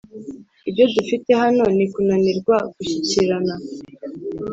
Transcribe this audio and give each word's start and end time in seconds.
ibyo 0.69 0.85
dufite 0.95 1.31
hano 1.41 1.63
ni 1.75 1.85
kunanirwa 1.93 2.55
gushyikirana. 2.75 3.53